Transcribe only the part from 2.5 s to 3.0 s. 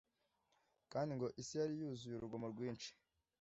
rwinshi